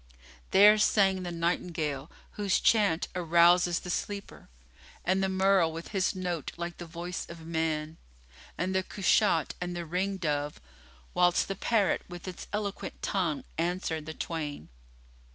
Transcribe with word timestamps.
There 0.49 0.79
sang 0.79 1.21
the 1.21 1.31
nightingale, 1.31 2.09
whose 2.31 2.59
chant 2.59 3.07
arouses 3.15 3.81
the 3.81 3.91
sleeper, 3.91 4.49
and 5.05 5.21
the 5.21 5.29
merle 5.29 5.71
with 5.71 5.89
his 5.89 6.15
note 6.15 6.51
like 6.57 6.77
the 6.79 6.87
voice 6.87 7.27
of 7.29 7.45
man 7.45 7.97
and 8.57 8.73
the 8.73 8.81
cushat 8.81 9.53
and 9.61 9.75
the 9.75 9.85
ring 9.85 10.17
dove, 10.17 10.59
whilst 11.13 11.47
the 11.47 11.55
parrot 11.55 12.01
with 12.09 12.27
its 12.27 12.47
eloquent 12.51 12.99
tongue 13.03 13.43
answered 13.59 14.07
the 14.07 14.15
twain. 14.15 14.69